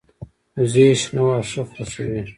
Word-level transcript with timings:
وزې 0.59 0.87
شنه 1.01 1.21
واښه 1.25 1.61
خوښوي 1.71 2.21